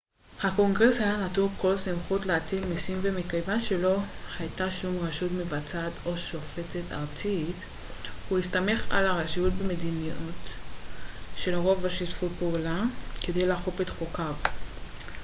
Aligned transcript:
הקונגרס 0.43 0.97
היה 0.97 1.17
נטול 1.25 1.49
כל 1.61 1.77
סמכות 1.77 2.25
להטיל 2.25 2.63
מיסים 2.65 2.99
ומכיוון 3.01 3.61
שלא 3.61 3.97
הייתה 4.39 4.71
שום 4.71 4.97
רשות 5.01 5.31
מבצעת 5.31 5.91
או 6.05 6.17
שופטת 6.17 6.91
ארצית 6.91 7.55
הוא 8.29 8.39
הסתמך 8.39 8.85
על 8.89 9.05
הרשויות 9.07 9.53
במדינות 9.53 10.49
שלרוב 11.35 11.83
לא 11.83 11.89
שיתפו 11.89 12.27
פעולה 12.39 12.83
כדי 13.21 13.47
לאכוף 13.47 13.81
את 13.81 13.89
חוקיו 13.89 14.35